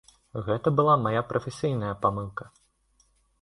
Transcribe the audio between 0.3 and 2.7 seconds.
Гэта была мая прафесійная памылка!